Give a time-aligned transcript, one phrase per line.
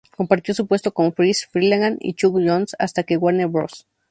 [0.17, 3.85] Compartió su puesto con Friz Freleng y Chuck Jones hasta que Warner Bros.